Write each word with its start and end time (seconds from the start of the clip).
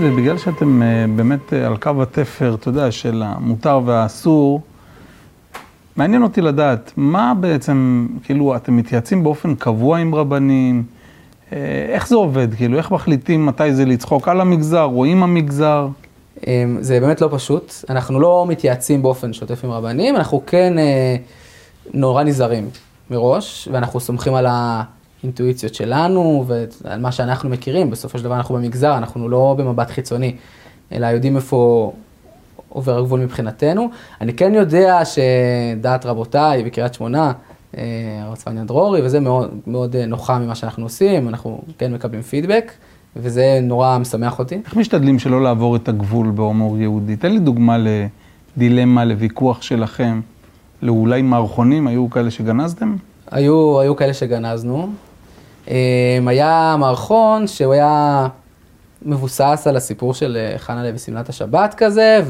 בגלל 0.00 0.38
שאתם 0.38 0.82
אה, 0.82 1.04
באמת 1.16 1.52
אה, 1.52 1.66
על 1.66 1.76
קו 1.76 2.02
התפר, 2.02 2.54
אתה 2.54 2.68
יודע, 2.68 2.90
של 2.90 3.22
המותר 3.26 3.80
והאסור, 3.84 4.60
מעניין 5.96 6.22
אותי 6.22 6.40
לדעת, 6.40 6.92
מה 6.96 7.32
בעצם, 7.40 8.06
כאילו, 8.22 8.56
אתם 8.56 8.76
מתייעצים 8.76 9.24
באופן 9.24 9.54
קבוע 9.54 9.98
עם 9.98 10.14
רבנים? 10.14 10.84
אה, 11.52 11.86
איך 11.88 12.08
זה 12.08 12.16
עובד? 12.16 12.54
כאילו, 12.54 12.78
איך 12.78 12.90
מחליטים 12.90 13.46
מתי 13.46 13.74
זה 13.74 13.84
לצחוק 13.84 14.28
על 14.28 14.40
המגזר 14.40 14.84
או 14.84 15.04
עם 15.04 15.22
המגזר? 15.22 15.88
אמ, 16.46 16.78
זה 16.80 17.00
באמת 17.00 17.20
לא 17.20 17.28
פשוט. 17.32 17.72
אנחנו 17.90 18.20
לא 18.20 18.46
מתייעצים 18.48 19.02
באופן 19.02 19.32
שוטף 19.32 19.64
עם 19.64 19.70
רבנים, 19.70 20.16
אנחנו 20.16 20.42
כן 20.46 20.72
נורא 21.94 22.22
נזהרים 22.22 22.68
מראש, 23.10 23.68
ואנחנו 23.72 24.00
סומכים 24.00 24.34
על 24.34 24.46
האינטואיציות 25.22 25.74
שלנו 25.74 26.44
ועל 26.84 27.00
מה 27.00 27.12
שאנחנו 27.12 27.48
מכירים. 27.48 27.90
בסופו 27.90 28.18
של 28.18 28.24
דבר 28.24 28.36
אנחנו 28.36 28.54
במגזר, 28.54 28.96
אנחנו 28.98 29.28
לא 29.28 29.54
במבט 29.58 29.90
חיצוני, 29.90 30.36
אלא 30.92 31.06
יודעים 31.06 31.36
איפה 31.36 31.92
עובר 32.68 32.98
הגבול 32.98 33.20
מבחינתנו. 33.20 33.88
אני 34.20 34.32
כן 34.32 34.54
יודע 34.54 35.02
שדעת 35.04 36.06
רבותיי 36.06 36.62
בקריית 36.62 36.94
שמונה, 36.94 37.32
אה, 37.76 37.82
הרב 38.22 38.36
צפניה 38.36 38.64
דרורי, 38.64 39.02
וזה 39.02 39.20
מאוד, 39.20 39.50
מאוד 39.66 39.96
אה, 39.96 40.06
נוחה 40.06 40.38
ממה 40.38 40.54
שאנחנו 40.54 40.84
עושים, 40.84 41.28
אנחנו 41.28 41.62
כן 41.78 41.92
מקבלים 41.94 42.22
פידבק. 42.22 42.72
וזה 43.16 43.58
נורא 43.62 43.98
משמח 43.98 44.38
אותי. 44.38 44.60
איך 44.66 44.76
משתדלים 44.76 45.18
שלא 45.18 45.42
לעבור 45.42 45.76
את 45.76 45.88
הגבול 45.88 46.30
בהומור 46.30 46.78
יהודי? 46.78 47.16
תן 47.16 47.32
לי 47.32 47.38
דוגמה 47.38 47.76
לדילמה, 48.56 49.04
לוויכוח 49.04 49.62
שלכם. 49.62 50.20
לאולי 50.82 51.22
מערכונים, 51.22 51.86
היו 51.86 52.10
כאלה 52.10 52.30
שגנזתם? 52.30 52.96
היו, 53.30 53.80
היו 53.80 53.96
כאלה 53.96 54.14
שגנזנו. 54.14 54.88
אמ, 55.68 56.28
היה 56.28 56.76
מערכון 56.78 57.46
שהוא 57.46 57.72
היה 57.72 58.26
מבוסס 59.02 59.66
על 59.68 59.76
הסיפור 59.76 60.14
של 60.14 60.36
אה, 60.40 60.58
חנה 60.58 60.82
לוי 60.82 60.98
שמלת 60.98 61.28
השבת 61.28 61.74
כזה, 61.76 62.20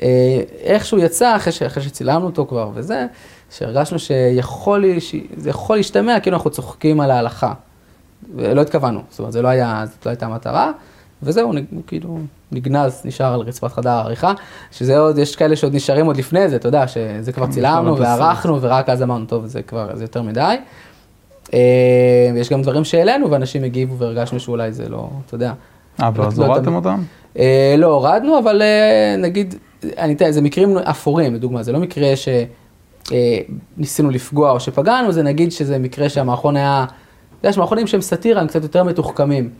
ואיכשהו 0.00 0.98
אה, 0.98 1.04
יצא, 1.04 1.36
אחרי, 1.36 1.52
ש... 1.52 1.62
אחרי 1.62 1.82
שצילמנו 1.82 2.26
אותו 2.26 2.46
כבר 2.46 2.70
וזה, 2.74 3.06
שהרגשנו 3.50 3.98
שיכול, 3.98 4.84
שזה 5.00 5.50
יכול 5.50 5.76
להשתמע 5.76 6.20
כאילו 6.20 6.36
אנחנו 6.36 6.50
צוחקים 6.50 7.00
על 7.00 7.10
ההלכה. 7.10 7.52
ולא 8.36 8.60
התכוונו, 8.60 9.00
זאת 9.10 9.18
אומרת, 9.18 9.32
זה 9.32 9.42
לא 9.42 9.48
היה, 9.48 9.84
זאת 9.90 10.06
לא 10.06 10.10
הייתה 10.10 10.26
המטרה, 10.26 10.70
וזהו, 11.22 11.52
הוא 11.70 11.82
כאילו 11.86 12.18
נגנז, 12.52 13.02
נשאר 13.04 13.34
על 13.34 13.40
רצפת 13.40 13.72
חדר 13.72 13.90
העריכה, 13.90 14.32
שזה 14.72 14.98
עוד, 14.98 15.18
יש 15.18 15.36
כאלה 15.36 15.56
שעוד 15.56 15.74
נשארים 15.74 16.06
עוד 16.06 16.16
לפני 16.16 16.48
זה, 16.48 16.56
אתה 16.56 16.68
יודע, 16.68 16.88
שזה 16.88 17.32
כבר 17.32 17.46
צילמנו 17.46 17.98
וערכנו, 17.98 18.62
ורק 18.62 18.88
אז 18.88 19.02
אמרנו, 19.02 19.26
טוב, 19.26 19.46
זה 19.46 19.62
כבר, 19.62 19.96
זה 19.96 20.04
יותר 20.04 20.22
מדי. 20.22 20.56
אה, 21.54 22.30
יש 22.36 22.50
גם 22.50 22.62
דברים 22.62 22.84
שהעלינו, 22.84 23.30
ואנשים 23.30 23.64
הגיבו 23.64 23.98
והרגשנו 23.98 24.40
שאולי 24.40 24.72
זה 24.72 24.88
לא, 24.88 25.08
אתה 25.26 25.34
יודע. 25.34 25.52
אה, 26.02 26.10
ואז 26.14 26.40
לא 26.40 26.46
הורדתם 26.46 26.74
אותם? 26.74 27.02
אה, 27.38 27.74
לא 27.78 27.86
הורדנו, 27.86 28.38
אבל 28.38 28.62
אה, 28.62 29.16
נגיד, 29.18 29.54
אני 29.98 30.12
אתן, 30.12 30.30
זה 30.30 30.42
מקרים 30.42 30.78
אפורים, 30.78 31.34
לדוגמה, 31.34 31.62
זה 31.62 31.72
לא 31.72 31.78
מקרה 31.78 32.08
שניסינו 33.76 34.10
לפגוע 34.10 34.50
או 34.50 34.60
שפגענו, 34.60 35.12
זה 35.12 35.22
נגיד 35.22 35.52
שזה 35.52 35.78
מקרה 35.78 36.08
שהמערכון 36.08 36.56
היה... 36.56 36.86
יש 37.44 37.58
מערכונים 37.58 37.86
שהם 37.86 38.00
סאטירה, 38.00 38.40
הם 38.40 38.46
קצת 38.46 38.62
יותר 38.62 38.84
מתוחכמים. 38.84 39.50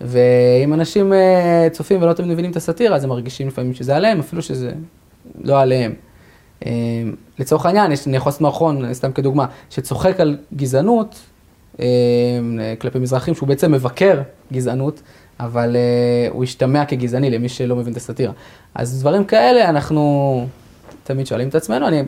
ואם 0.00 0.74
אנשים 0.74 1.12
צופים 1.72 2.02
ולא 2.02 2.12
תמיד 2.12 2.30
מבינים 2.30 2.50
את 2.50 2.56
הסאטירה, 2.56 2.96
אז 2.96 3.04
הם 3.04 3.10
מרגישים 3.10 3.48
לפעמים 3.48 3.74
שזה 3.74 3.96
עליהם, 3.96 4.20
אפילו 4.20 4.42
שזה 4.42 4.72
לא 5.40 5.60
עליהם. 5.60 5.94
אה, 6.66 6.70
לצורך 7.38 7.66
העניין, 7.66 7.92
אני 8.06 8.16
יכול 8.16 8.30
לעשות 8.30 8.40
מערכון, 8.40 8.94
סתם 8.94 9.12
כדוגמה, 9.12 9.46
שצוחק 9.70 10.20
על 10.20 10.36
גזענות 10.56 11.20
אה, 11.80 11.86
כלפי 12.78 12.98
מזרחים, 12.98 13.34
שהוא 13.34 13.48
בעצם 13.48 13.72
מבקר 13.72 14.20
גזענות, 14.52 15.02
אבל 15.40 15.76
הוא 16.30 16.44
השתמע 16.44 16.84
כגזעני 16.84 17.30
למי 17.30 17.48
שלא 17.48 17.76
מבין 17.76 17.92
את 17.92 17.96
הסאטירה. 17.96 18.32
אז 18.74 19.00
דברים 19.00 19.24
כאלה 19.24 19.68
אנחנו 19.68 20.46
תמיד 21.04 21.26
שואלים 21.26 21.48
את 21.48 21.54
עצמנו, 21.54 21.88
אני, 21.88 22.02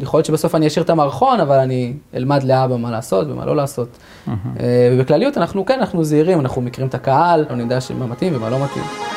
יכול 0.00 0.18
להיות 0.18 0.26
שבסוף 0.26 0.54
אני 0.54 0.66
אשאיר 0.66 0.84
את 0.84 0.90
המערכון, 0.90 1.40
אבל 1.40 1.58
אני 1.58 1.92
אלמד 2.14 2.42
לאבא 2.42 2.76
מה 2.76 2.90
לעשות 2.90 3.26
ומה 3.30 3.46
לא 3.46 3.56
לעשות. 3.56 3.88
ובכלליות 4.92 5.38
אנחנו, 5.38 5.66
כן, 5.66 5.78
אנחנו 5.80 6.04
זהירים, 6.04 6.40
אנחנו 6.40 6.62
מכירים 6.62 6.88
את 6.88 6.94
הקהל, 6.94 7.40
אנחנו 7.40 7.56
נדע 7.56 7.78
מה 7.98 8.06
מתאים 8.06 8.36
ומה 8.36 8.50
לא 8.50 8.64
מתאים. 8.64 9.15